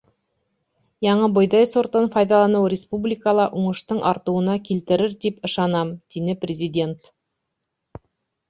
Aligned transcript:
—Яңы 1.07 1.27
бойҙай 1.33 1.67
сортын 1.71 2.07
файҙаланыу 2.15 2.71
республикала 2.73 3.45
уңыштың 3.61 4.01
артыуына 4.13 4.57
килтерер 4.71 5.15
тип 5.27 5.47
ышанам,— 5.51 5.93
тине 6.15 6.37
Президент. 6.47 7.13